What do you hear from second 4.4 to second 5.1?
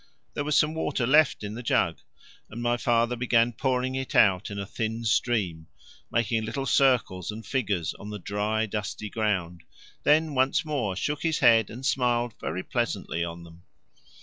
in a thin